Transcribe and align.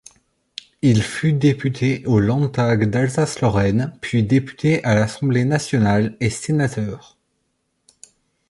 Il 0.81 1.03
fut 1.03 1.31
député 1.31 2.03
au 2.07 2.19
Landtag 2.19 2.89
d'Alsace-Lorraine, 2.89 3.93
puis 4.01 4.23
député 4.23 4.83
à 4.83 4.95
l'Assemblée 4.95 5.45
nationale 5.45 6.17
et 6.19 6.31
sénateur. 6.31 7.19